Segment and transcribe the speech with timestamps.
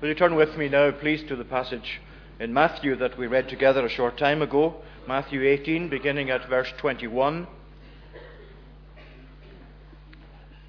[0.00, 2.00] Will you turn with me now, please, to the passage
[2.38, 4.76] in Matthew that we read together a short time ago?
[5.08, 7.48] Matthew 18, beginning at verse 21.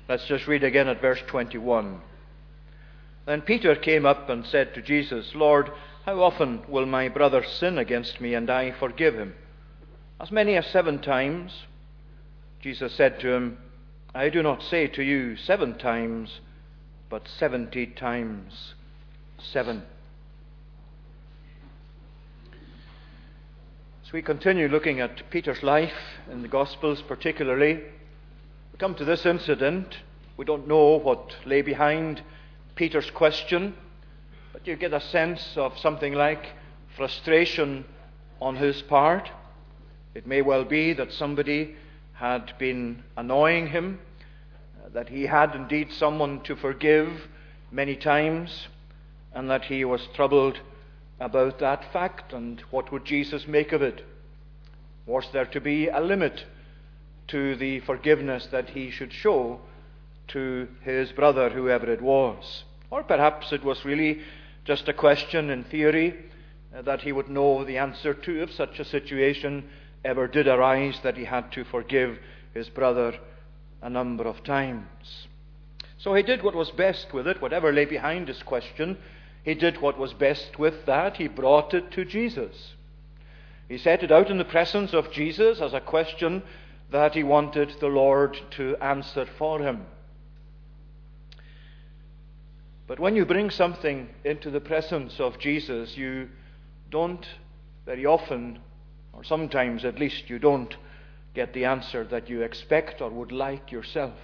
[0.07, 2.02] Let's just read again at verse 21.
[3.28, 5.70] Then Peter came up and said to Jesus, Lord,
[6.08, 9.36] how often will my brother sin against me and I forgive him?
[10.20, 11.66] As many as seven times?
[12.62, 13.60] Jesus said to him,
[14.16, 16.40] I do not say to you seven times,
[17.12, 18.73] but seventy times
[19.41, 19.81] 7.
[24.05, 25.94] As we continue looking at Peter's life
[26.31, 29.98] in the Gospels, particularly, we come to this incident.
[30.36, 32.22] We don't know what lay behind
[32.76, 33.76] Peter's question,
[34.52, 36.48] but you get a sense of something like
[36.95, 37.86] frustration
[38.42, 39.30] on his part.
[40.16, 41.76] It may well be that somebody
[42.14, 44.00] had been annoying him,
[44.94, 47.28] that he had indeed someone to forgive
[47.72, 48.67] many times
[49.34, 50.60] and that he was troubled
[51.20, 54.06] about that fact and what would Jesus make of it?
[55.06, 56.45] Was there to be a limit
[57.28, 59.59] to the forgiveness that he should show
[60.30, 62.64] to his brother, whoever it was?
[62.90, 64.22] Or perhaps it was really
[64.66, 66.16] just a question in theory
[66.75, 69.70] uh, that he would know the answer to if such a situation
[70.06, 72.18] ever did arise that he had to forgive
[72.53, 73.18] his brother
[73.81, 75.28] a number of times.
[75.98, 78.98] So he did what was best with it, whatever lay behind his question.
[79.44, 81.18] He did what was best with that.
[81.18, 82.73] He brought it to Jesus.
[83.68, 86.44] He set it out in the presence of Jesus as a question
[86.92, 89.86] that he wanted the Lord to answer for him.
[92.88, 96.30] But when you bring something into the presence of Jesus, you
[96.90, 97.26] don't
[97.86, 98.59] very often,
[99.14, 100.76] or sometimes at least, you don't
[101.36, 104.18] get the answer that you expect or would like yourself.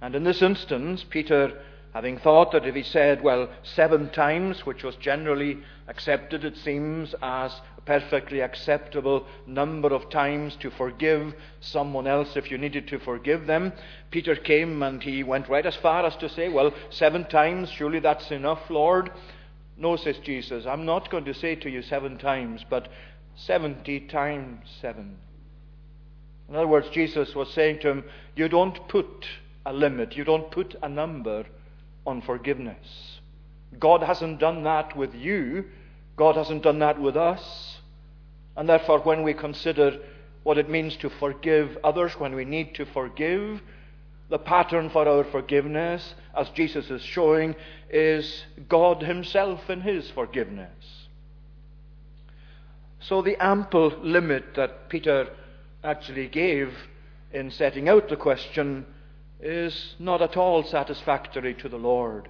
[0.00, 1.62] And in this instance, Peter
[1.92, 7.14] having thought that if he said, well, seven times, which was generally accepted, it seems,
[7.20, 12.98] as a perfectly acceptable number of times to forgive someone else if you needed to
[12.98, 13.72] forgive them,
[14.10, 18.00] Peter came and he went right as far as to say, well, seven times, surely
[18.00, 19.10] that's enough, Lord.
[19.76, 22.88] No, says Jesus, I'm not going to say to you seven times, but
[23.36, 25.18] seventy times seven.
[26.48, 28.04] In other words, Jesus was saying to him,
[28.34, 29.26] You don't put
[29.66, 31.46] a limit, you don't put a number
[32.06, 33.20] on forgiveness.
[33.78, 35.64] God hasn't done that with you.
[36.16, 37.78] God hasn't done that with us.
[38.56, 39.98] And therefore, when we consider
[40.42, 43.62] what it means to forgive others, when we need to forgive,
[44.28, 47.54] the pattern for our forgiveness, as Jesus is showing,
[47.90, 51.06] is God Himself in His forgiveness.
[53.00, 55.28] So, the ample limit that Peter
[55.82, 56.72] actually gave
[57.32, 58.86] in setting out the question
[59.42, 62.28] is not at all satisfactory to the Lord.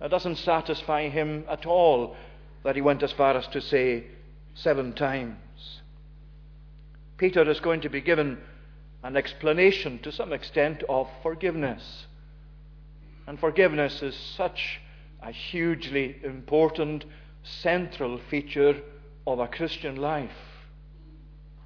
[0.00, 2.16] It doesn't satisfy him at all
[2.64, 4.06] that he went as far as to say
[4.54, 5.80] seven times.
[7.18, 8.38] Peter is going to be given
[9.04, 12.06] an explanation to some extent of forgiveness.
[13.26, 14.80] And forgiveness is such
[15.22, 17.04] a hugely important,
[17.42, 18.80] central feature
[19.26, 20.30] of a Christian life.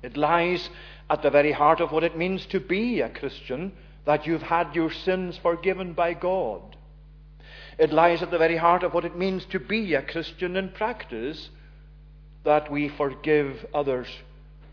[0.03, 0.69] It lies
[1.09, 3.73] at the very heart of what it means to be a Christian
[4.07, 6.77] that you've had your sins forgiven by God.
[7.79, 10.71] It lies at the very heart of what it means to be a Christian in
[10.71, 11.51] practice,
[12.45, 14.07] that we forgive others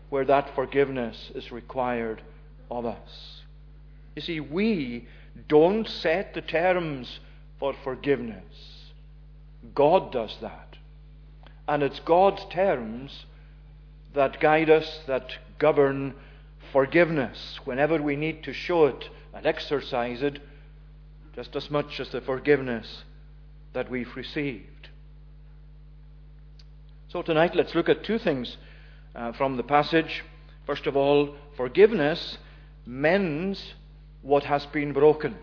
[0.08, 2.22] where that forgiveness is required
[2.70, 3.42] of us.
[4.14, 5.08] You see, we
[5.48, 7.18] don't set the terms
[7.58, 8.92] for forgiveness.
[9.74, 10.76] God does that.
[11.66, 13.26] And it's God's terms
[14.14, 16.14] that guide us, that govern
[16.72, 20.38] forgiveness whenever we need to show it and exercise it
[21.34, 23.02] just as much as the forgiveness
[23.72, 24.88] that we've received.
[27.08, 28.56] So tonight, let's look at two things
[29.14, 30.24] uh, from the passage.
[30.66, 32.38] First of all, forgiveness
[32.86, 33.74] mends
[34.22, 35.36] what has been broken.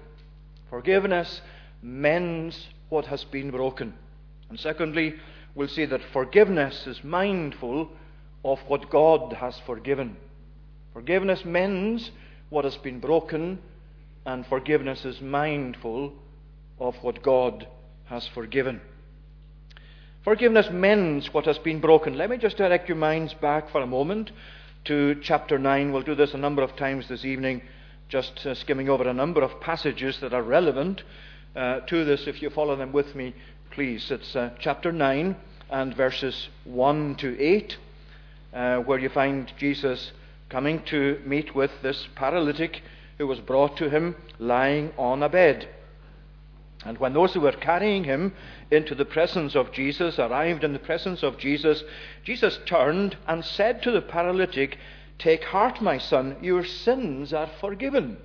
[0.69, 1.41] Forgiveness
[1.81, 3.93] mends what has been broken.
[4.49, 5.15] And secondly,
[5.53, 7.89] we'll see that forgiveness is mindful
[8.43, 10.17] of what God has forgiven.
[10.93, 12.11] Forgiveness mends
[12.49, 13.59] what has been broken
[14.25, 16.13] and forgiveness is mindful
[16.79, 17.67] of what God
[18.05, 18.81] has forgiven.
[20.23, 22.17] Forgiveness mends what has been broken.
[22.17, 24.31] Let me just direct your minds back for a moment
[24.85, 25.91] to chapter 9.
[25.91, 27.63] We'll do this a number of times this evening,
[28.09, 31.01] just uh, skimming over a number of passages that are relevant
[31.55, 32.27] uh, to this.
[32.27, 33.33] If you follow them with me,
[33.71, 34.11] please.
[34.11, 35.35] It's uh, chapter 9
[35.71, 37.77] and verses 1 to 8,
[38.53, 40.11] uh, where you find Jesus
[40.49, 42.83] coming to meet with this paralytic
[43.21, 45.69] who was brought to him lying on a bed.
[46.83, 48.33] And when those who were carrying him
[48.71, 51.83] into the presence of Jesus arrived in the presence of Jesus,
[52.23, 54.79] Jesus turned and said to the paralytic,
[55.19, 58.17] Take heart, my son, your sins are forgiven.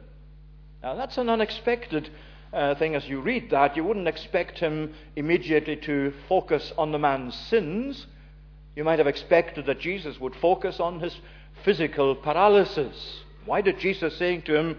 [0.82, 2.08] Now, that's an unexpected
[2.54, 3.76] uh, thing as you read that.
[3.76, 8.06] You wouldn't expect him immediately to focus on the man's sins.
[8.74, 11.20] You might have expected that Jesus would focus on his
[11.64, 13.24] physical paralysis.
[13.46, 14.78] Why did Jesus saying to him,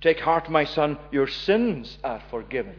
[0.00, 2.74] Take heart, my son, your sins are forgiven?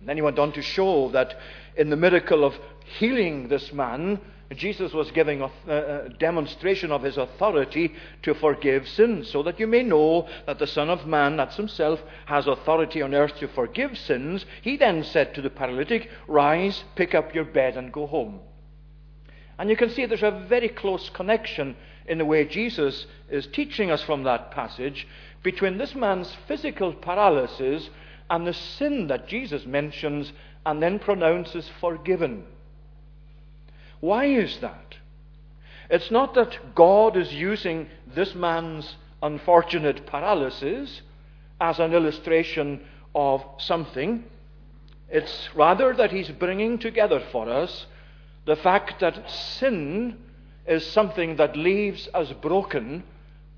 [0.00, 1.38] And then he went on to show that
[1.76, 2.54] in the miracle of
[2.98, 4.20] healing this man,
[4.56, 9.60] Jesus was giving a, uh, uh, demonstration of his authority to forgive sins, so that
[9.60, 13.46] you may know that the Son of Man, that's himself, has authority on earth to
[13.46, 14.44] forgive sins.
[14.60, 18.40] He then said to the paralytic, Rise, pick up your bed, and go home.
[19.56, 21.76] And you can see there's a very close connection
[22.10, 25.06] in the way Jesus is teaching us from that passage
[25.44, 27.88] between this man's physical paralysis
[28.28, 30.32] and the sin that Jesus mentions
[30.66, 32.44] and then pronounces forgiven.
[34.00, 34.96] Why is that?
[35.88, 41.02] It's not that God is using this man's unfortunate paralysis
[41.60, 42.80] as an illustration
[43.14, 44.24] of something.
[45.08, 47.86] It's rather that he's bringing together for us
[48.46, 50.16] the fact that sin
[50.70, 53.02] is something that leaves us broken,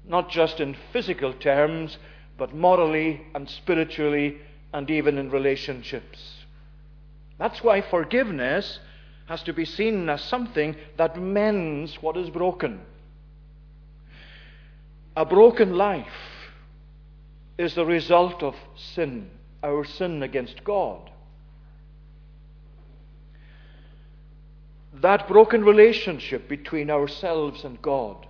[0.08, 1.98] not just in physical terms,
[2.38, 4.38] but morally and spiritually
[4.72, 6.38] and even in relationships.
[7.38, 8.78] That's why forgiveness
[9.26, 12.80] has to be seen as something that mends what is broken.
[15.14, 16.06] A broken life
[17.58, 19.28] is the result of sin,
[19.62, 21.11] our sin against God.
[25.00, 28.26] That broken relationship between ourselves and God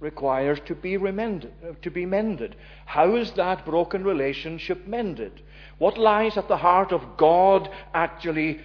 [0.00, 2.54] requires to be, remended, uh, to be mended.
[2.86, 5.42] How is that broken relationship mended?
[5.78, 8.60] What lies at the heart of God actually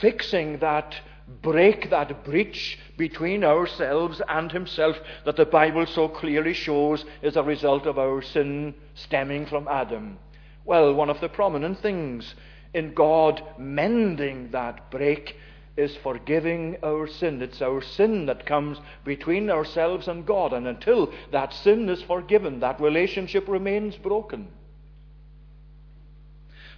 [0.00, 0.94] fixing that
[1.42, 7.42] break, that breach between ourselves and Himself that the Bible so clearly shows is a
[7.42, 10.18] result of our sin stemming from Adam?
[10.64, 12.34] Well, one of the prominent things
[12.74, 15.36] in God mending that break
[15.76, 17.42] is forgiving our sin.
[17.42, 20.52] It's our sin that comes between ourselves and God.
[20.52, 24.48] And until that sin is forgiven, that relationship remains broken.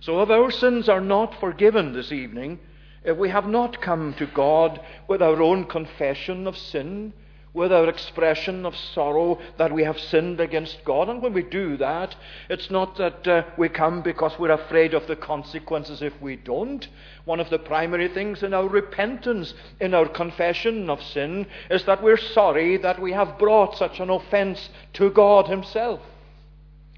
[0.01, 2.59] So if our sins are not forgiven this evening,
[3.05, 7.13] if we have not come to God with our own confession of sin,
[7.57, 11.09] with our expression of sorrow that we have sinned against God.
[11.09, 12.15] And when we do that,
[12.51, 16.87] it's not that uh, we come because we're afraid of the consequences if we don't.
[17.25, 22.03] One of the primary things in our repentance, in our confession of sin, is that
[22.03, 26.01] we're sorry that we have brought such an offense to God Himself.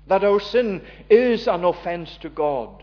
[0.09, 2.83] That our sin is an offense to God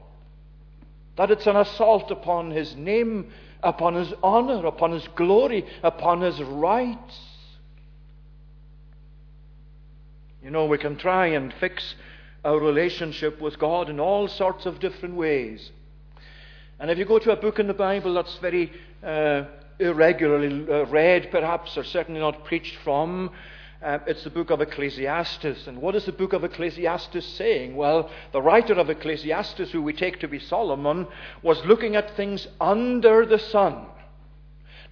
[1.17, 3.31] that it's an assault upon his name,
[3.63, 7.34] upon his honor, upon his glory, upon his rights.
[10.45, 11.95] You know, we can try and fix
[12.43, 15.71] our relationship with God in all sorts of different ways.
[16.79, 18.71] And if you go to a book in the Bible that's very
[19.03, 19.45] uh,
[19.79, 23.31] irregularly uh, read, perhaps, or certainly not preached from,
[23.81, 25.65] uh, it's the book of Ecclesiastes.
[25.65, 27.75] And what is the book of Ecclesiastes saying?
[27.75, 31.07] Well, the writer of Ecclesiastes, who we take to be Solomon,
[31.41, 33.87] was looking at things under the sun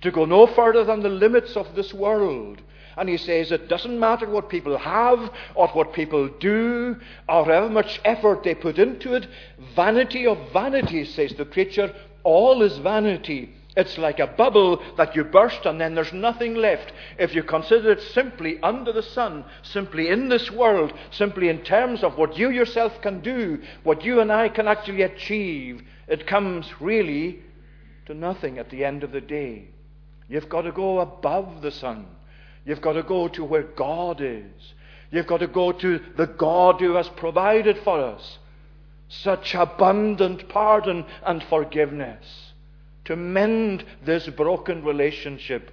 [0.01, 2.59] to go no further than the limits of this world.
[2.97, 6.97] And he says it doesn't matter what people have or what people do
[7.27, 9.27] or how much effort they put into it.
[9.75, 13.53] Vanity of vanities, says the preacher, all is vanity.
[13.75, 16.93] It's like a bubble that you burst and then there's nothing left.
[17.17, 22.03] If you consider it simply under the sun, simply in this world, simply in terms
[22.03, 26.69] of what you yourself can do, what you and I can actually achieve, it comes
[26.79, 27.41] really
[28.05, 29.69] to nothing at the end of the day.
[30.29, 32.05] You've got to go above the sun.
[32.65, 34.73] You've got to go to where God is.
[35.11, 38.37] You've got to go to the God who has provided for us
[39.09, 42.53] such abundant pardon and forgiveness
[43.05, 45.69] to mend this broken relationship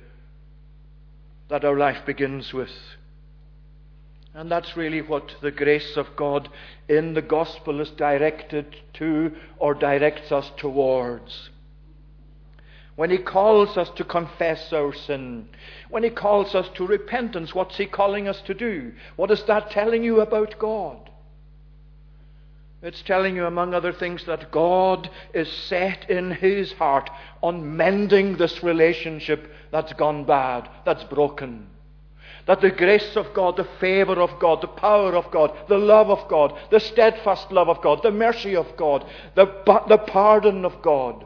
[1.49, 2.71] that our life begins with.
[4.35, 6.49] And that's really what the grace of God
[6.89, 11.51] in the gospel is directed to or directs us towards.
[13.01, 15.49] When He calls us to confess our sin,
[15.89, 18.93] when He calls us to repentance, what's He calling us to do?
[19.17, 21.09] What is that telling you about God?
[22.83, 27.09] It's telling you, among other things, that God is set in His heart
[27.43, 31.69] on mending this relationship that's gone bad, that's broken.
[32.45, 36.11] that the grace of God, the favor of God, the power of God, the love
[36.11, 39.47] of God, the steadfast love of God, the mercy of God, the,
[39.89, 41.25] the pardon of God,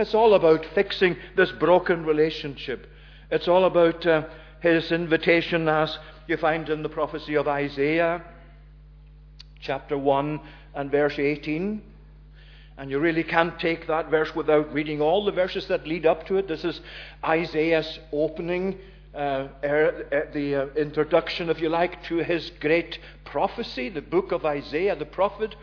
[0.00, 2.86] it's all about fixing this broken relationship.
[3.30, 4.24] It's all about uh,
[4.60, 8.22] his invitation, as you find in the prophecy of Isaiah,
[9.60, 10.40] chapter 1
[10.74, 11.82] and verse 18.
[12.78, 16.26] And you really can't take that verse without reading all the verses that lead up
[16.28, 16.48] to it.
[16.48, 16.80] This is
[17.22, 18.78] Isaiah's opening,
[19.14, 24.32] uh, er, er, the uh, introduction, if you like, to his great prophecy, the book
[24.32, 25.54] of Isaiah, the prophet.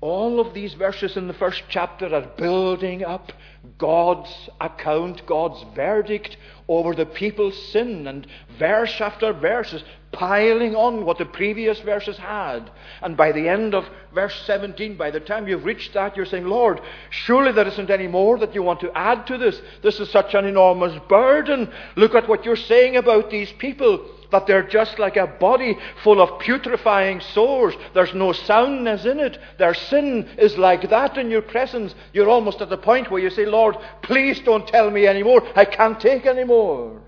[0.00, 3.32] All of these verses in the first chapter are building up
[3.76, 6.38] God's account, God's verdict
[6.68, 8.26] over the people's sin, and
[8.58, 12.70] verse after verse is piling on what the previous verses had.
[13.02, 16.46] And by the end of verse 17, by the time you've reached that, you're saying,
[16.46, 16.80] Lord,
[17.10, 19.60] surely there isn't any more that you want to add to this.
[19.82, 21.70] This is such an enormous burden.
[21.96, 26.20] Look at what you're saying about these people that they're just like a body full
[26.20, 27.74] of putrefying sores.
[27.94, 29.38] There's no soundness in it.
[29.58, 31.94] Their sin is like that in your presence.
[32.12, 35.42] You're almost at the point where you say, Lord, please don't tell me anymore.
[35.56, 37.00] I can't take anymore.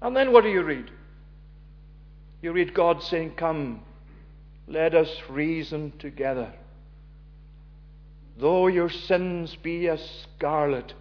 [0.00, 0.90] And then what do you read?
[2.40, 3.82] You read God saying, Come,
[4.66, 6.52] let us reason together.
[8.36, 10.94] Though your sins be as scarlet,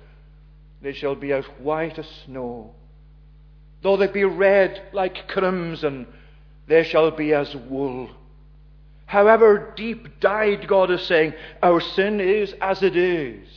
[0.81, 2.75] they shall be as white as snow.
[3.81, 6.07] Though they be red like crimson,
[6.67, 8.09] they shall be as wool.
[9.07, 13.47] However deep dyed, God is saying, our sin is as it is.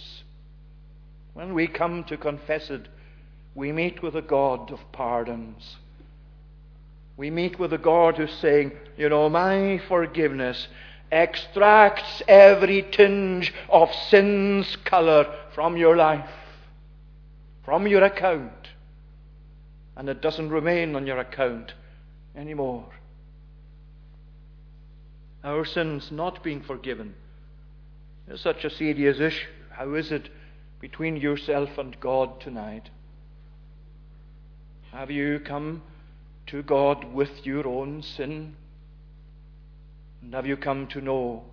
[1.34, 2.88] When we come to confess it,
[3.54, 5.76] we meet with a God of pardons.
[7.16, 10.66] We meet with a God who's saying, you know, my forgiveness
[11.12, 16.28] extracts every tinge of sin's colour from your life,
[17.64, 18.63] from your account
[19.96, 21.74] and it doesn't remain on your account
[22.36, 22.86] anymore.
[25.42, 27.14] Our sins not being forgiven
[28.28, 29.46] is such a serious issue.
[29.70, 30.30] How is it
[30.80, 32.90] between yourself and God tonight?
[34.92, 35.82] Have you come
[36.46, 38.56] to God with your own sin?
[40.22, 41.44] And have you come to know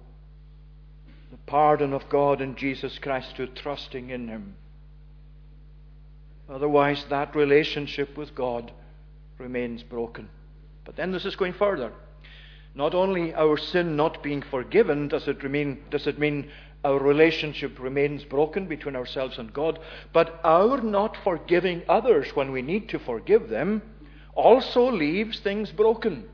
[1.31, 4.55] the pardon of God in Jesus Christ through trusting in Him?
[6.51, 8.72] Otherwise, that relationship with God
[9.38, 10.29] remains broken.
[10.84, 11.93] But then this is going further.
[12.75, 16.51] Not only our sin not being forgiven does it, remain, does it mean
[16.84, 19.79] our relationship remains broken between ourselves and God,
[20.13, 23.81] but our not forgiving others when we need to forgive them
[24.34, 26.25] also leaves things broken.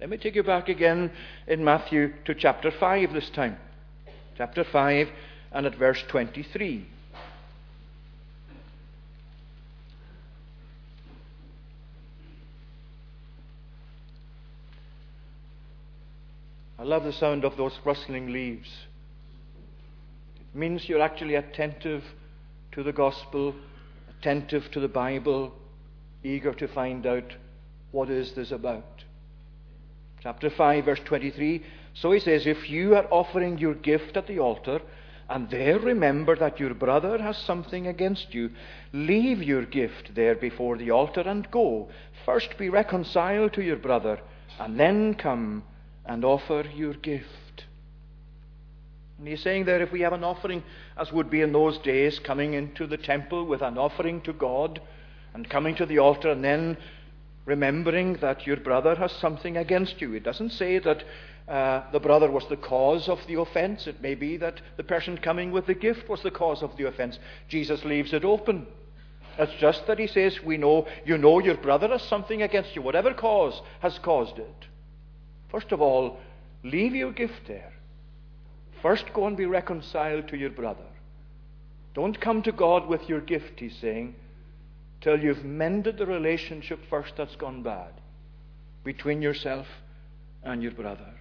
[0.00, 1.12] Let me take you back again
[1.46, 3.58] in Matthew to chapter 5 this time.
[4.36, 5.08] Chapter 5
[5.52, 6.86] and at verse 23.
[16.80, 18.70] I love the sound of those rustling leaves.
[20.36, 22.02] It means you're actually attentive
[22.72, 23.54] to the gospel,
[24.08, 25.52] attentive to the Bible,
[26.24, 27.34] eager to find out
[27.90, 29.04] what is this about.
[30.22, 31.62] Chapter 5, verse 23.
[31.92, 34.80] So he says, If you are offering your gift at the altar,
[35.28, 38.52] and there remember that your brother has something against you,
[38.94, 41.90] leave your gift there before the altar and go.
[42.24, 44.18] First be reconciled to your brother,
[44.58, 45.64] and then come
[46.06, 47.64] and offer your gift.
[49.18, 50.62] And he's saying there, if we have an offering,
[50.96, 54.80] as would be in those days, coming into the temple with an offering to God,
[55.34, 56.76] and coming to the altar, and then
[57.44, 60.14] remembering that your brother has something against you.
[60.14, 61.04] It doesn't say that
[61.46, 63.86] uh, the brother was the cause of the offense.
[63.86, 66.86] It may be that the person coming with the gift was the cause of the
[66.86, 67.18] offense.
[67.48, 68.66] Jesus leaves it open.
[69.38, 72.82] It's just that he says, We know, you know your brother has something against you,
[72.82, 74.66] whatever cause has caused it.
[75.50, 76.18] First of all,
[76.62, 77.72] leave your gift there.
[78.82, 80.86] First, go and be reconciled to your brother.
[81.94, 84.14] Don't come to God with your gift, he's saying,
[85.00, 87.92] till you've mended the relationship first that's gone bad
[88.84, 89.66] between yourself
[90.42, 91.14] and your brother.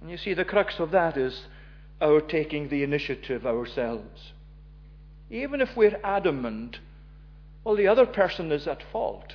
[0.00, 1.46] And you see, the crux of that is
[2.00, 4.32] our taking the initiative ourselves.
[5.30, 6.78] Even if we're adamant,
[7.62, 9.34] well, the other person is at fault.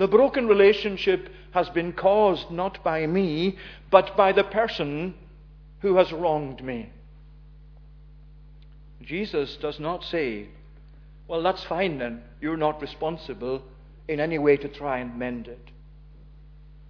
[0.00, 3.58] The broken relationship has been caused not by me,
[3.90, 5.12] but by the person
[5.80, 6.88] who has wronged me.
[9.02, 10.48] Jesus does not say,
[11.28, 12.22] Well, that's fine then.
[12.40, 13.62] You're not responsible
[14.08, 15.68] in any way to try and mend it.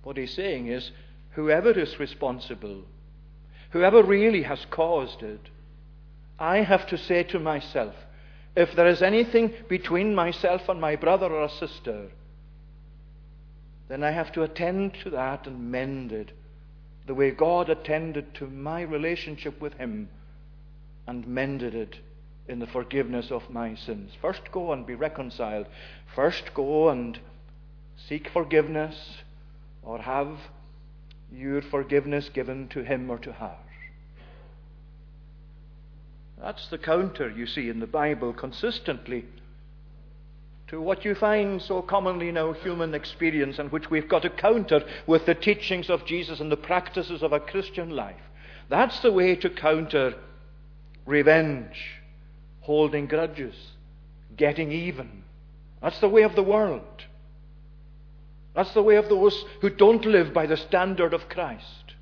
[0.05, 0.93] What he's saying is,
[1.33, 2.83] whoever is responsible,
[3.71, 5.49] whoever really has caused it,
[6.39, 7.97] I have to say to myself,
[8.55, 12.11] if there is anything between myself and my brother or sister,
[13.91, 16.31] then I have to attend to that and mend it
[17.07, 20.09] the way God attended to my relationship with Him
[21.09, 21.97] and mended it
[22.47, 24.13] in the forgiveness of my sins.
[24.21, 25.67] First go and be reconciled.
[26.15, 27.19] First go and
[28.09, 28.95] seek forgiveness
[29.83, 30.39] or have
[31.33, 33.57] your forgiveness given to him or to her.
[36.41, 39.25] That's the counter you see in the Bible consistently
[40.71, 44.31] to what you find so commonly in our human experience and which we've got to
[44.31, 48.21] counter with the teachings of Jesus and the practices of a Christian life.
[48.69, 50.15] That's the way to counter
[51.07, 51.77] revenge,
[52.61, 53.57] holding grudges,
[54.37, 55.25] getting even.
[55.83, 57.05] That's the way of the world.
[58.55, 61.95] That's the way of those who don't live by the standard of Christ.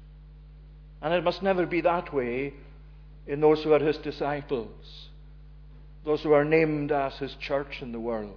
[1.00, 2.52] And it must never be that way
[3.26, 5.08] in those who are his disciples,
[6.04, 8.36] those who are named as his church in the world.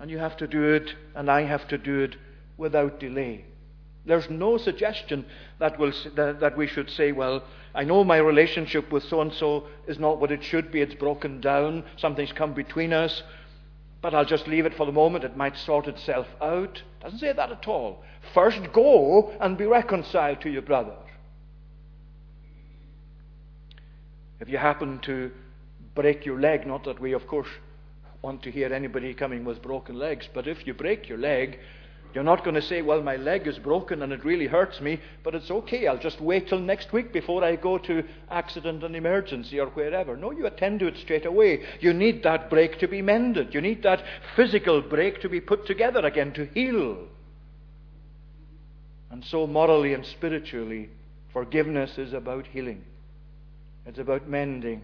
[0.00, 2.16] And you have to do it, and I have to do it
[2.56, 3.44] without delay.
[4.06, 5.26] There's no suggestion
[5.58, 9.32] that, we'll, that, that we should say, well, I know my relationship with so and
[9.32, 10.80] so is not what it should be.
[10.80, 11.84] It's broken down.
[11.98, 13.22] Something's come between us.
[14.00, 15.24] But I'll just leave it for the moment.
[15.24, 16.82] It might sort itself out.
[17.02, 18.02] Doesn't say that at all.
[18.32, 20.96] First go and be reconciled to your brother.
[24.40, 25.30] If you happen to
[25.94, 27.48] break your leg, not that we, of course,
[28.22, 31.58] want to hear anybody coming with broken legs, but if you break your leg,
[32.12, 35.00] you're not going to say, Well, my leg is broken and it really hurts me,
[35.22, 35.86] but it's okay.
[35.86, 40.16] I'll just wait till next week before I go to accident and emergency or wherever.
[40.16, 41.64] No, you attend to it straight away.
[41.78, 43.54] You need that break to be mended.
[43.54, 44.02] You need that
[44.34, 46.98] physical break to be put together again to heal.
[49.10, 50.88] And so, morally and spiritually,
[51.32, 52.84] forgiveness is about healing,
[53.86, 54.82] it's about mending.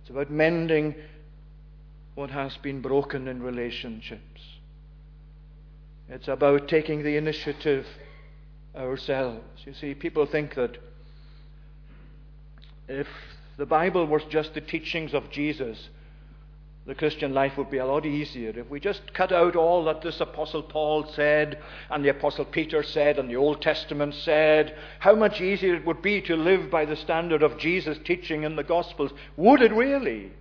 [0.00, 0.94] It's about mending
[2.14, 4.40] what has been broken in relationships.
[6.08, 7.86] It's about taking the initiative
[8.76, 9.44] ourselves.
[9.64, 10.76] You see, people think that
[12.88, 13.06] if
[13.56, 15.88] the Bible was just the teachings of Jesus,
[16.86, 18.50] the Christian life would be a lot easier.
[18.50, 21.58] If we just cut out all that this Apostle Paul said,
[21.90, 26.02] and the Apostle Peter said, and the Old Testament said, how much easier it would
[26.02, 29.12] be to live by the standard of Jesus' teaching in the Gospels.
[29.36, 30.32] Would it really?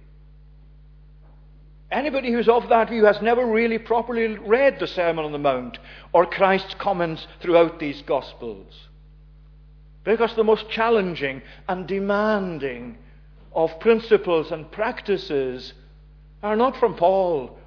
[1.94, 5.78] Anybody who's of that view has never really properly read the Sermon on the Mount
[6.12, 8.88] or Christ's comments throughout these Gospels.
[10.04, 12.98] Because the most challenging and demanding
[13.54, 15.74] of principles and practices
[16.42, 17.60] are not from Paul,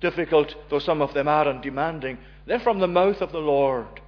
[0.00, 2.18] difficult though some of them are and demanding.
[2.46, 4.00] They're from the mouth of the Lord.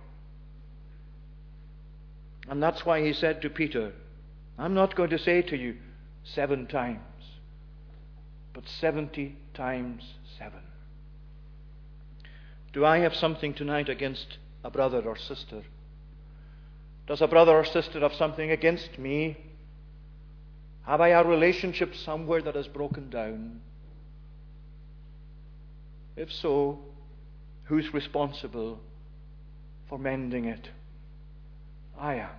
[2.49, 3.93] And that's why he said to Peter,
[4.59, 5.77] I'm not going to say to you
[6.25, 6.99] seven times
[8.57, 10.03] but 70 times
[10.39, 10.59] 7.
[12.73, 15.63] Do I have something tonight against a brother or sister?
[17.07, 19.37] Does a brother or sister have something against me?
[20.87, 23.61] Have I a relationship somewhere that has broken down?
[26.17, 26.79] If so,
[27.65, 28.81] who's responsible
[29.87, 30.71] for mending it?
[32.01, 32.31] I am.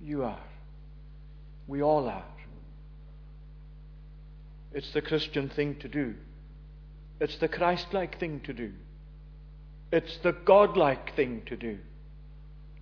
[0.00, 0.40] You are.
[1.66, 2.33] We all are.
[4.74, 6.14] It's the Christian thing to do.
[7.20, 8.72] It's the Christ like thing to do.
[9.92, 11.78] It's the God like thing to do.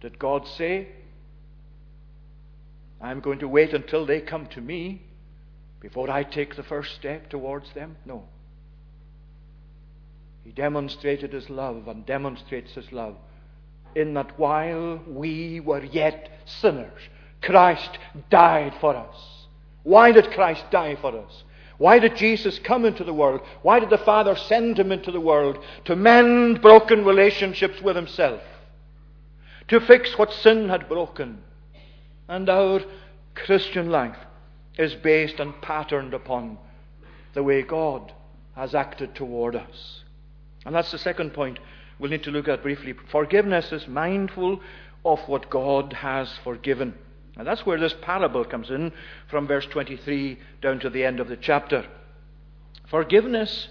[0.00, 0.88] Did God say,
[3.00, 5.02] I'm going to wait until they come to me
[5.80, 7.96] before I take the first step towards them?
[8.06, 8.24] No.
[10.44, 13.16] He demonstrated his love and demonstrates his love
[13.94, 17.00] in that while we were yet sinners,
[17.42, 17.98] Christ
[18.30, 19.46] died for us.
[19.82, 21.44] Why did Christ die for us?
[21.82, 23.40] Why did Jesus come into the world?
[23.62, 25.58] Why did the Father send him into the world?
[25.86, 28.40] To mend broken relationships with himself,
[29.66, 31.42] to fix what sin had broken.
[32.28, 32.82] And our
[33.34, 34.16] Christian life
[34.78, 36.56] is based and patterned upon
[37.34, 38.12] the way God
[38.54, 40.04] has acted toward us.
[40.64, 41.58] And that's the second point
[41.98, 42.94] we'll need to look at briefly.
[43.10, 44.60] Forgiveness is mindful
[45.04, 46.94] of what God has forgiven.
[47.36, 48.92] And that's where this parable comes in
[49.28, 51.86] from verse 23 down to the end of the chapter.
[52.88, 53.68] Forgiveness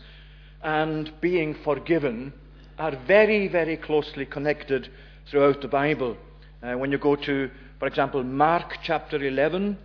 [0.64, 2.34] and being forgiven
[2.80, 4.90] are very, very closely connected
[5.28, 6.18] throughout the Bible.
[6.64, 9.78] Uh, when you go to, for example, Mark chapter 11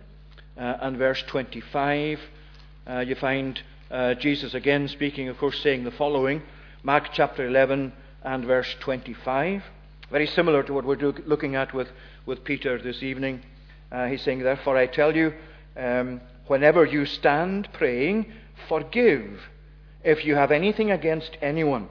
[0.57, 2.19] uh, and verse 25,
[2.87, 3.61] uh, you find
[3.91, 6.41] uh, Jesus again speaking, of course, saying the following
[6.83, 9.63] Mark chapter 11 and verse 25.
[10.09, 11.89] Very similar to what we're do- looking at with,
[12.25, 13.43] with Peter this evening.
[13.91, 15.33] Uh, he's saying, Therefore, I tell you,
[15.75, 18.31] um, whenever you stand praying,
[18.67, 19.39] forgive
[20.03, 21.89] if you have anything against anyone,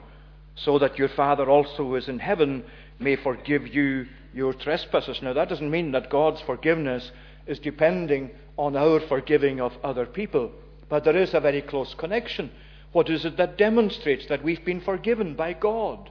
[0.55, 2.63] so that your Father also who is in heaven
[2.99, 5.21] may forgive you your trespasses.
[5.21, 7.11] Now, that doesn't mean that God's forgiveness
[7.45, 10.51] is depending on our forgiving of other people,
[10.89, 12.51] but there is a very close connection.
[12.91, 16.09] What is it that demonstrates that we've been forgiven by God?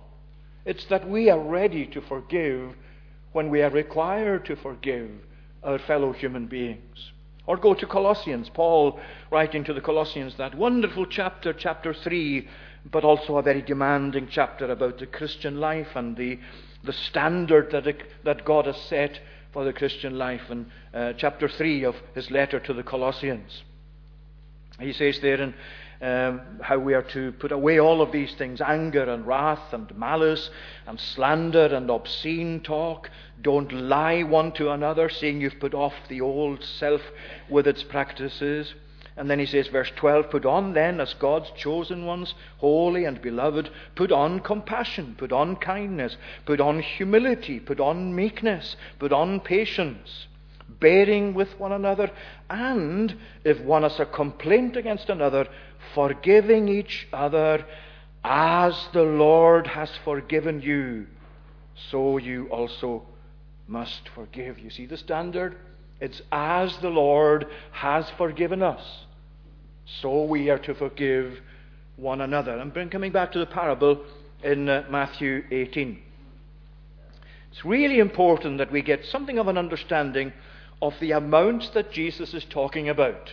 [0.64, 2.74] It's that we are ready to forgive
[3.32, 5.10] when we are required to forgive
[5.66, 7.10] our fellow human beings.
[7.46, 8.98] Or go to Colossians, Paul
[9.30, 12.48] writing to the Colossians, that wonderful chapter, chapter 3,
[12.90, 16.38] but also a very demanding chapter about the Christian life and the,
[16.84, 17.86] the standard that,
[18.24, 19.20] that God has set
[19.52, 20.42] for the Christian life.
[20.50, 23.62] And uh, chapter 3 of his letter to the Colossians.
[24.80, 25.54] He says there in
[26.00, 29.96] um, how we are to put away all of these things anger and wrath and
[29.96, 30.50] malice
[30.86, 33.10] and slander and obscene talk.
[33.40, 37.00] Don't lie one to another, seeing you've put off the old self
[37.48, 38.74] with its practices.
[39.18, 43.20] And then he says, verse 12, Put on then, as God's chosen ones, holy and
[43.22, 49.40] beloved, put on compassion, put on kindness, put on humility, put on meekness, put on
[49.40, 50.26] patience
[50.80, 52.10] bearing with one another,
[52.50, 55.46] and if one has a complaint against another,
[55.94, 57.64] forgiving each other
[58.24, 61.06] as the Lord has forgiven you,
[61.90, 63.02] so you also
[63.68, 64.58] must forgive.
[64.58, 65.56] You see the standard?
[66.00, 68.82] It's as the Lord has forgiven us,
[70.02, 71.40] so we are to forgive
[71.96, 72.58] one another.
[72.58, 74.04] And coming back to the parable
[74.42, 76.02] in uh, Matthew 18.
[77.50, 80.32] It's really important that we get something of an understanding
[80.82, 83.30] of the amount that Jesus is talking about.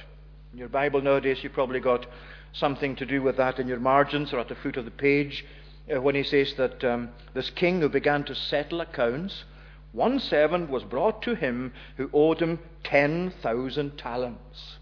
[0.53, 2.05] In your Bible nowadays, you've probably got
[2.53, 5.45] something to do with that in your margins or at the foot of the page
[5.93, 9.43] uh, when he says that um, this king who began to settle accounts,
[9.91, 14.77] one servant was brought to him who owed him 10,000 talents.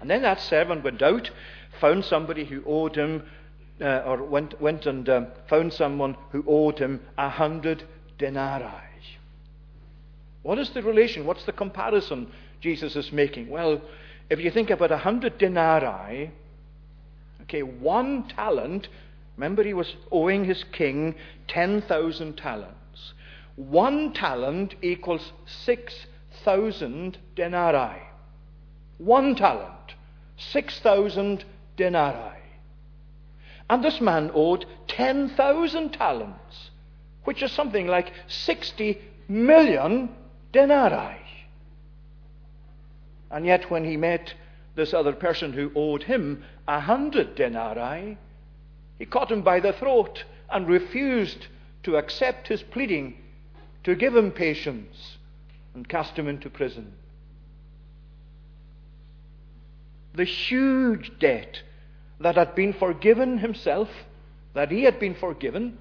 [0.00, 1.30] And then that servant went out,
[1.80, 3.24] found somebody who owed him,
[3.80, 7.84] uh, or went, went and um, found someone who owed him a hundred
[8.18, 8.84] denarii.
[10.42, 11.24] What is the relation?
[11.24, 12.30] What's the comparison
[12.60, 13.48] Jesus is making?
[13.48, 13.80] Well,
[14.28, 16.30] if you think about a hundred denarii,
[17.44, 18.88] Okay, one talent,
[19.36, 21.14] remember he was owing his king
[21.48, 23.12] 10,000 talents.
[23.56, 28.02] One talent equals 6,000 denarii.
[28.98, 29.94] One talent,
[30.36, 31.44] 6,000
[31.76, 32.40] denarii.
[33.68, 36.70] And this man owed 10,000 talents,
[37.24, 40.10] which is something like 60 million
[40.52, 41.20] denarii.
[43.30, 44.34] And yet, when he met
[44.74, 48.18] this other person who owed him a hundred denarii,
[48.98, 51.46] he caught him by the throat and refused
[51.82, 53.16] to accept his pleading
[53.84, 55.18] to give him patience
[55.74, 56.92] and cast him into prison.
[60.14, 61.62] The huge debt
[62.20, 63.88] that had been forgiven himself,
[64.54, 65.76] that he had been forgiven,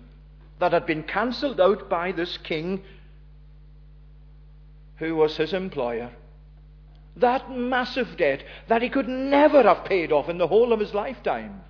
[0.60, 2.82] that had been cancelled out by this king
[4.98, 6.10] who was his employer
[7.16, 10.94] that massive debt that he could never have paid off in the whole of his
[10.94, 11.62] lifetime.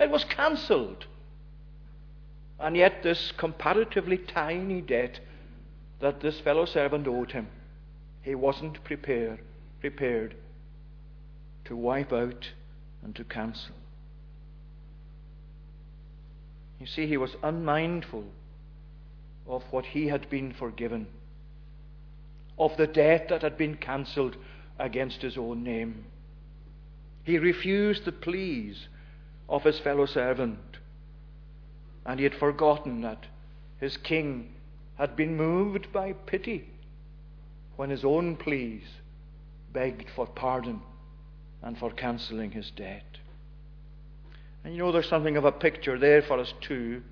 [0.00, 1.06] It was cancelled.
[2.58, 5.20] And yet, this comparatively tiny debt
[6.00, 7.48] that this fellow servant owed him,
[8.22, 9.40] he wasn't prepared,
[9.80, 10.34] prepared
[11.64, 12.52] to wipe out
[13.02, 13.74] and to cancel.
[16.80, 18.24] You see, he was unmindful
[19.46, 21.06] of what he had been forgiven,
[22.58, 24.36] of the debt that had been cancelled
[24.78, 26.04] against his own name.
[27.24, 28.88] He refused the pleas
[29.48, 30.58] of his fellow servant,
[32.06, 33.26] and he had forgotten that
[33.80, 34.54] his king
[34.96, 36.68] had been moved by pity
[37.76, 38.82] when his own pleas
[39.72, 40.80] begged for pardon
[41.62, 43.18] and for cancelling his debt.
[44.64, 47.02] And you know, there's something of a picture there for us too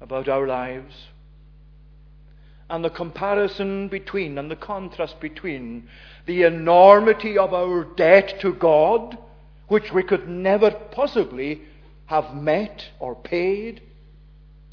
[0.00, 0.94] about our lives
[2.70, 5.88] and the comparison between and the contrast between
[6.26, 9.16] the enormity of our debt to God,
[9.68, 11.62] which we could never possibly
[12.06, 13.82] have met or paid,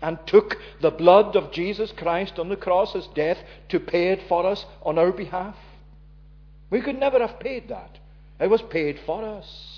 [0.01, 3.38] and took the blood of Jesus Christ on the cross as death
[3.69, 5.55] to pay it for us on our behalf.
[6.69, 7.97] We could never have paid that.
[8.39, 9.75] It was paid for us.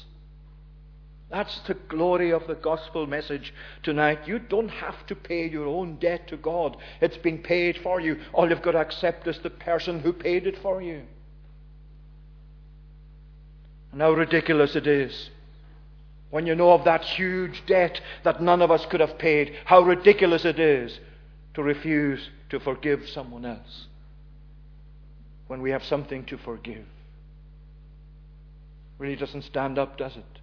[1.29, 4.27] That's the glory of the gospel message tonight.
[4.27, 6.77] You don't have to pay your own debt to God.
[7.01, 8.19] It's been paid for you.
[8.31, 11.03] All you've got to accept is the person who paid it for you.
[13.91, 15.29] And how ridiculous it is
[16.29, 19.53] when you know of that huge debt that none of us could have paid.
[19.65, 20.97] How ridiculous it is
[21.55, 23.87] to refuse to forgive someone else
[25.47, 26.85] when we have something to forgive.
[28.97, 30.36] Really doesn't stand up, does it?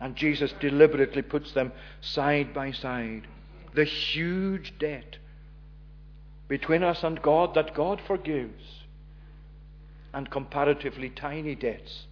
[0.00, 3.26] And Jesus deliberately puts them side by side.
[3.74, 5.16] The huge debt
[6.48, 8.62] between us and God that God forgives,
[10.14, 12.04] and comparatively tiny debts.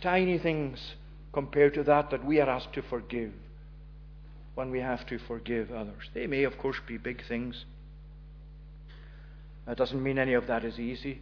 [0.00, 0.94] Tiny things
[1.32, 3.32] compared to that that we are asked to forgive
[4.54, 6.08] when we have to forgive others.
[6.12, 7.64] They may, of course, be big things.
[9.66, 11.20] That doesn't mean any of that is easy.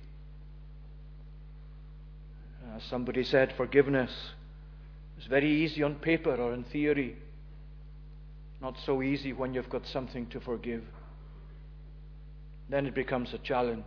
[2.76, 4.10] As somebody said, forgiveness
[5.22, 7.16] is very easy on paper or in theory,
[8.60, 10.82] not so easy when you've got something to forgive.
[12.68, 13.84] Then it becomes a challenge,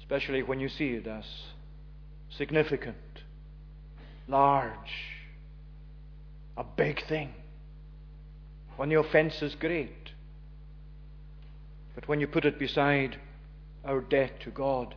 [0.00, 1.24] especially when you see it as
[2.36, 2.96] significant,
[4.26, 4.74] large,
[6.56, 7.32] a big thing,
[8.76, 10.10] when the offense is great.
[11.94, 13.18] But when you put it beside
[13.84, 14.96] our debt to God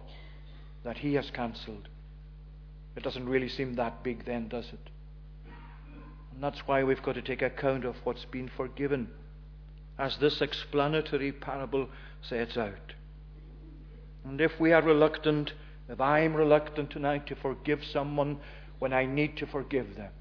[0.84, 1.90] that He has cancelled,
[2.98, 4.90] it doesn't really seem that big then, does it?
[6.34, 9.08] And that's why we've got to take account of what's been forgiven,
[10.00, 11.90] as this explanatory parable
[12.22, 12.94] sets out.
[14.26, 15.54] And if we are reluctant,
[15.88, 18.40] if I'm reluctant tonight to forgive someone
[18.80, 20.12] when I need to forgive them,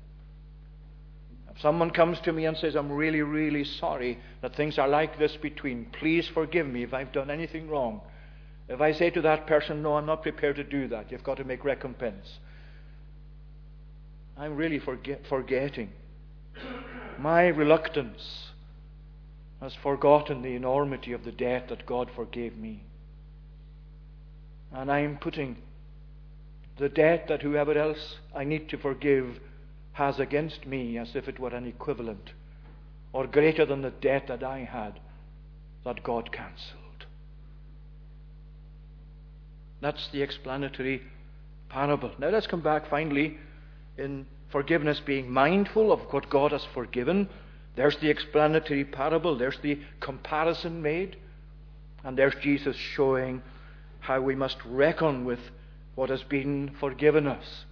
[1.54, 5.18] if someone comes to me and says, I'm really, really sorry that things are like
[5.18, 8.02] this between, please forgive me if I've done anything wrong.
[8.68, 11.38] If I say to that person, No, I'm not prepared to do that, you've got
[11.38, 12.38] to make recompense.
[14.38, 15.90] I'm really forget, forgetting.
[17.18, 18.50] My reluctance
[19.60, 22.82] has forgotten the enormity of the debt that God forgave me.
[24.72, 25.56] And I'm putting
[26.76, 29.40] the debt that whoever else I need to forgive
[29.92, 32.32] has against me as if it were an equivalent
[33.14, 35.00] or greater than the debt that I had
[35.84, 37.06] that God cancelled.
[39.80, 41.02] That's the explanatory
[41.70, 42.10] parable.
[42.18, 43.38] Now let's come back finally
[43.98, 47.28] in forgiveness, being mindful of what God has forgiven.
[47.74, 51.16] There's the explanatory parable, there's the comparison made,
[52.04, 53.42] and there's Jesus showing
[54.00, 55.40] how we must reckon with
[55.94, 57.64] what has been forgiven us.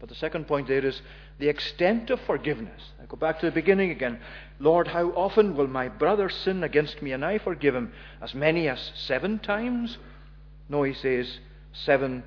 [0.00, 1.00] But the second point there is
[1.38, 2.80] the extent of forgiveness.
[3.00, 4.18] I go back to the beginning again.
[4.58, 7.92] Lord, how often will my brother sin against me and I forgive him?
[8.20, 9.98] As many as seven times?
[10.68, 11.38] No, he says
[11.72, 12.24] 70,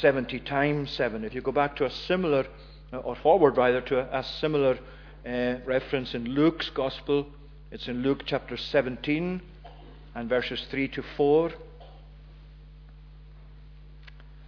[0.00, 1.24] 70 times seven.
[1.24, 2.46] If you go back to a similar
[2.92, 4.78] or forward rather, to a, a similar
[5.26, 7.26] uh, reference in Luke's Gospel.
[7.70, 9.40] It's in Luke chapter 17
[10.14, 11.52] and verses 3 to 4,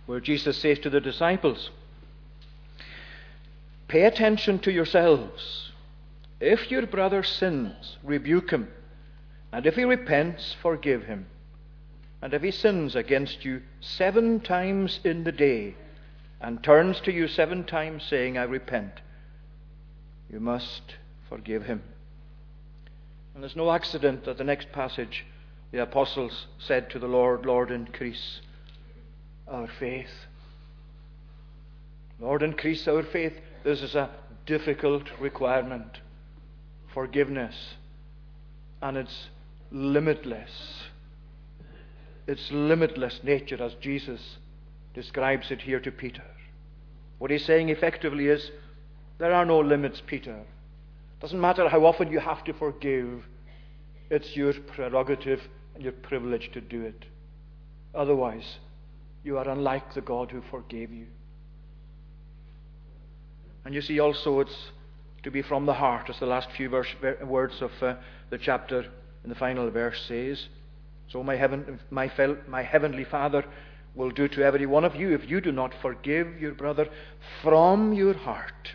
[0.07, 1.70] where Jesus says to the disciples,
[3.88, 5.70] Pay attention to yourselves.
[6.40, 8.68] If your brother sins, rebuke him,
[9.52, 11.26] and if he repents, forgive him.
[12.20, 15.76] And if he sins against you seven times in the day,
[16.44, 19.00] and turns to you seven times saying, I repent,
[20.30, 20.83] you must
[21.26, 21.83] forgive him.
[23.33, 25.24] And there's no accident that the next passage
[25.72, 28.42] the apostles said to the Lord, Lord, increase
[29.48, 30.11] our faith.
[32.20, 33.33] Lord, increase our faith.
[33.64, 34.11] This is a
[34.44, 35.98] difficult requirement.
[36.92, 37.57] Forgiveness.
[38.83, 39.28] And it's
[39.72, 40.50] limitless.
[42.26, 44.37] Its limitless nature, as Jesus
[44.92, 46.22] describes it here to Peter.
[47.18, 48.50] What he's saying effectively is
[49.18, 50.42] there are no limits, Peter.
[51.20, 53.24] Doesn't matter how often you have to forgive,
[54.11, 55.40] it's your prerogative
[55.74, 57.05] and your privilege to do it.
[57.94, 58.59] Otherwise,
[59.22, 61.07] you are unlike the God who forgave you.
[63.64, 64.70] And you see also it's
[65.22, 66.88] to be from the heart, as the last few verse,
[67.24, 67.94] words of uh,
[68.29, 68.85] the chapter
[69.22, 70.48] in the final verse says.
[71.09, 73.44] So, my, heaven, my, fel- my heavenly Father
[73.94, 76.88] will do to every one of you if you do not forgive your brother
[77.42, 78.72] from your heart.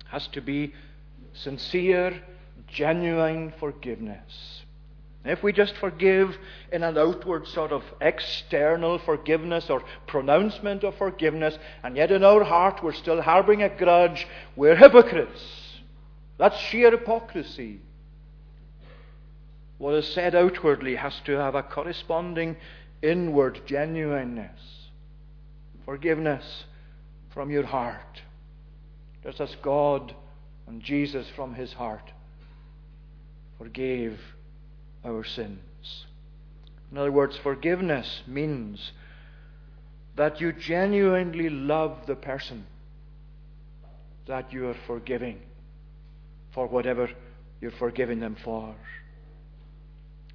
[0.00, 0.74] It Has to be
[1.32, 2.20] sincere,
[2.66, 4.62] genuine forgiveness.
[5.24, 6.36] If we just forgive
[6.72, 12.42] in an outward sort of external forgiveness or pronouncement of forgiveness, and yet in our
[12.42, 15.80] heart we're still harboring a grudge, we're hypocrites.
[16.38, 17.80] That's sheer hypocrisy.
[19.78, 22.56] What is said outwardly has to have a corresponding
[23.02, 24.60] inward genuineness,
[25.84, 26.64] forgiveness
[27.34, 28.22] from your heart,
[29.24, 30.14] just as God
[30.66, 32.12] and Jesus from his heart
[33.58, 34.18] forgave
[35.04, 36.04] our sins.
[36.90, 38.92] In other words, forgiveness means
[40.16, 42.66] that you genuinely love the person
[44.26, 45.40] that you are forgiving
[46.52, 47.08] for whatever
[47.60, 48.74] you're forgiving them for.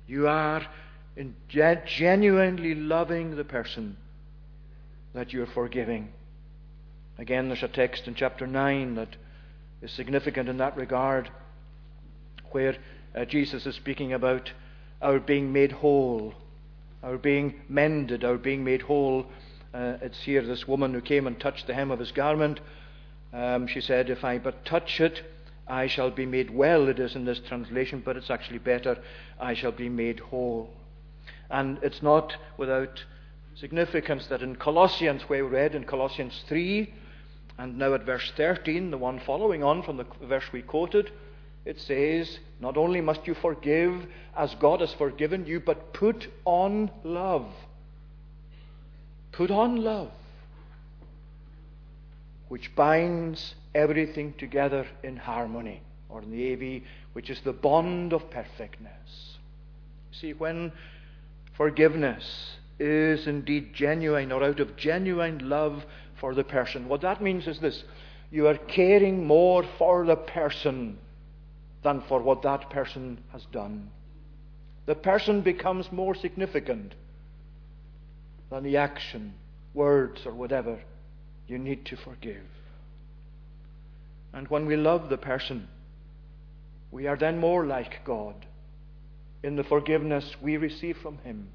[0.07, 0.65] You are
[1.17, 3.97] in genuinely loving the person
[5.13, 6.09] that you're forgiving.
[7.17, 9.15] Again, there's a text in chapter 9 that
[9.81, 11.31] is significant in that regard,
[12.51, 12.77] where
[13.15, 14.51] uh, Jesus is speaking about
[15.01, 16.35] our being made whole,
[17.01, 19.25] our being mended, our being made whole.
[19.73, 22.59] Uh, it's here this woman who came and touched the hem of his garment.
[23.33, 25.23] Um, she said, If I but touch it,
[25.67, 26.87] I shall be made well.
[26.87, 28.99] It is in this translation, but it's actually better.
[29.39, 30.69] I shall be made whole.
[31.49, 33.03] And it's not without
[33.55, 36.93] significance that in Colossians, where we read in Colossians 3,
[37.57, 41.11] and now at verse 13, the one following on from the verse we quoted,
[41.65, 44.05] it says, Not only must you forgive
[44.35, 47.47] as God has forgiven you, but put on love.
[49.31, 50.11] Put on love,
[52.47, 56.83] which binds everything together in harmony, or in the AV,
[57.13, 59.37] which is the bond of perfectness.
[60.11, 60.71] See, when
[61.57, 65.83] forgiveness is indeed genuine or out of genuine love
[66.19, 66.87] for the person.
[66.87, 67.83] What that means is this
[68.31, 70.99] you are caring more for the person
[71.83, 73.89] than for what that person has done.
[74.85, 76.93] The person becomes more significant
[78.49, 79.33] than the action,
[79.73, 80.79] words, or whatever
[81.47, 82.43] you need to forgive.
[84.33, 85.67] And when we love the person,
[86.91, 88.45] we are then more like God
[89.43, 91.49] in the forgiveness we receive from Him.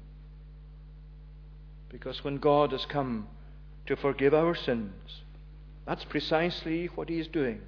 [1.89, 3.27] Because when God has come
[3.85, 5.21] to forgive our sins,
[5.85, 7.61] that's precisely what He is doing.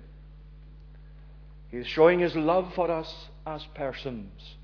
[1.69, 4.55] He is showing His love for us as persons,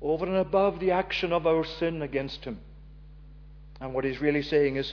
[0.00, 2.58] over and above the action of our sin against Him.
[3.80, 4.92] And what He's really saying is,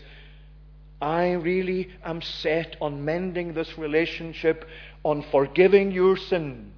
[1.02, 4.68] I really am set on mending this relationship,
[5.04, 6.74] on forgiving your sins,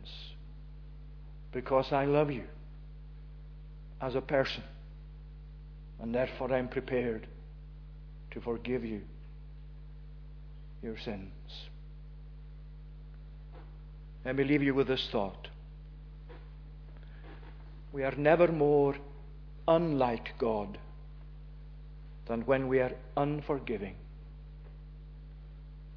[1.52, 2.44] because I love you
[4.02, 4.64] as a person.
[6.00, 7.28] And therefore, I'm prepared
[8.32, 9.02] to forgive you
[10.82, 11.32] your sins.
[14.26, 15.48] Let me leave you with this thought.
[17.92, 18.96] We are never more
[19.68, 20.78] unlike God
[22.28, 23.96] than when we are unforgiving.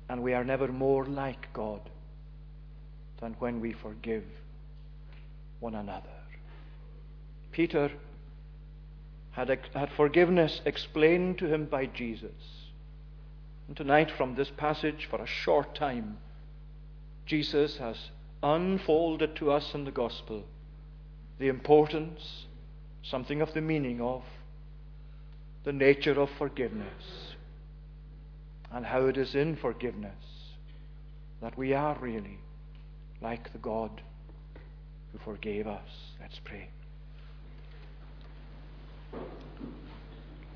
[0.09, 1.81] And we are never more like God
[3.21, 4.25] than when we forgive
[5.65, 6.21] one another.
[7.51, 7.91] Peter
[9.31, 12.69] had, had forgiveness explained to him by Jesus.
[13.67, 16.19] And tonight, from this passage, for a short time,
[17.25, 17.97] Jesus has
[18.43, 20.45] unfolded to us in the gospel
[21.39, 22.45] the importance,
[23.03, 24.23] something of the meaning of,
[25.65, 27.33] the nature of forgiveness,
[28.71, 30.13] and how it is in forgiveness
[31.41, 32.39] that we are really
[33.23, 34.03] like the God
[35.15, 35.89] who forgave us.
[36.21, 36.69] Let's pray.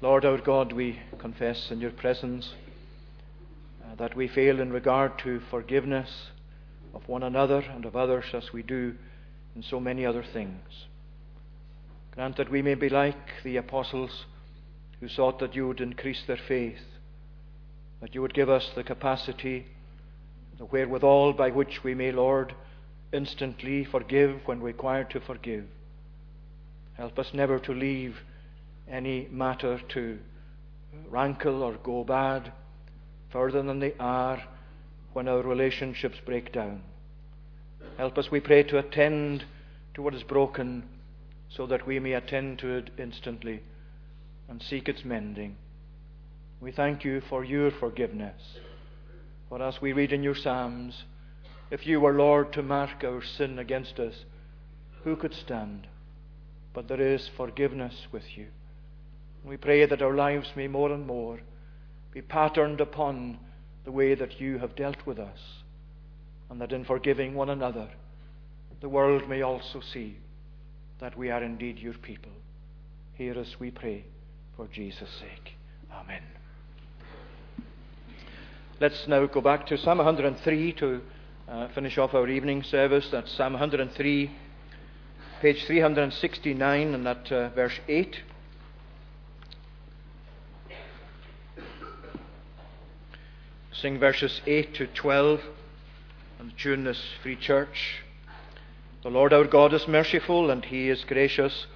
[0.00, 2.54] Lord our God, we confess in your presence
[3.84, 6.08] uh, that we fail in regard to forgiveness
[6.94, 8.94] of one another and of others as we do
[9.54, 10.86] in so many other things.
[12.14, 14.24] Grant that we may be like the apostles
[15.00, 16.78] who sought that you would increase their faith,
[18.00, 19.66] that you would give us the capacity,
[20.58, 22.54] the wherewithal by which we may, Lord,
[23.12, 25.64] instantly forgive when required to forgive.
[26.94, 28.16] Help us never to leave
[28.88, 30.18] any matter to
[31.08, 32.52] rankle or go bad
[33.30, 34.42] further than they are
[35.12, 36.82] when our relationships break down.
[37.96, 39.44] Help us, we pray, to attend
[39.94, 40.84] to what is broken
[41.48, 43.60] so that we may attend to it instantly
[44.48, 45.56] and seek its mending.
[46.60, 48.40] We thank you for your forgiveness.
[49.48, 51.04] For as we read in your Psalms,
[51.70, 54.24] if you were, Lord, to mark our sin against us,
[55.04, 55.86] who could stand?
[56.72, 58.46] But there is forgiveness with you.
[59.44, 61.40] We pray that our lives may more and more
[62.12, 63.38] be patterned upon
[63.84, 65.38] the way that you have dealt with us,
[66.50, 67.88] and that in forgiving one another,
[68.80, 70.18] the world may also see
[71.00, 72.32] that we are indeed your people.
[73.14, 74.04] Hear us, we pray,
[74.56, 75.54] for Jesus' sake.
[75.92, 76.22] Amen.
[78.80, 81.00] Let's now go back to Psalm 103 to
[81.50, 83.08] uh, finish off our evening service.
[83.10, 84.30] That's Psalm 103,
[85.40, 88.22] page 369, and that uh, verse 8.
[93.80, 95.40] sing verses 8 to 12
[96.40, 98.02] and tune this free church.
[99.04, 101.66] The Lord our God is merciful and he is gracious,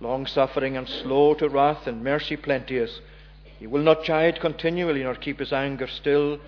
[0.00, 3.02] long suffering and slow to wrath, and mercy plenteous.
[3.58, 6.40] He will not chide continually nor keep his anger still.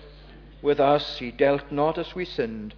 [0.61, 2.73] With us he dealt not as we sinned,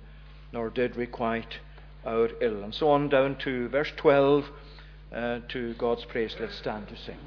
[0.51, 1.59] nor did requite
[2.05, 2.63] our ill.
[2.63, 4.49] And so on down to verse 12
[5.11, 6.35] uh, to God's praise.
[6.39, 7.17] Let's stand to sing.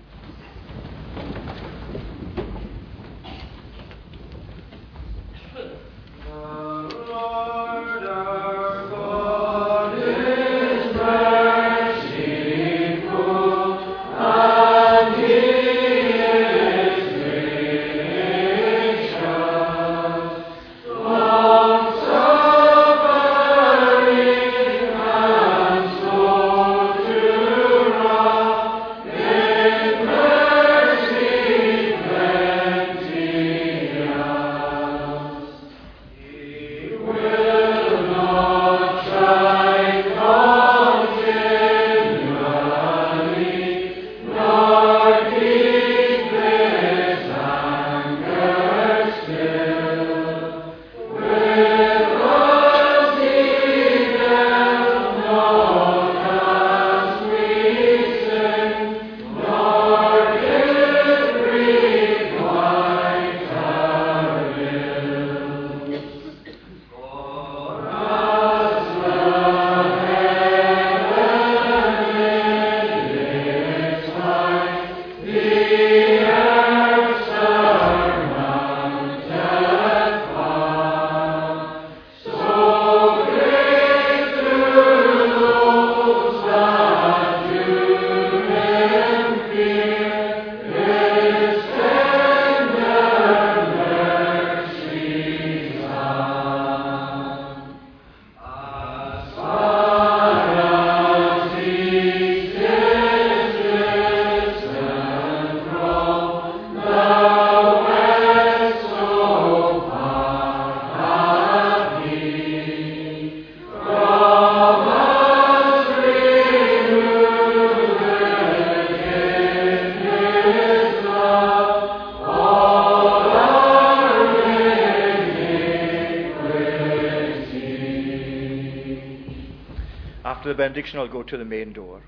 [130.70, 132.00] Benediction, I'll go to the main door.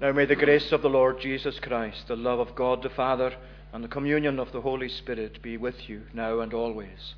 [0.00, 3.32] Now may the grace of the Lord Jesus Christ, the love of God the Father,
[3.72, 7.14] and the communion of the Holy Spirit be with you now and always.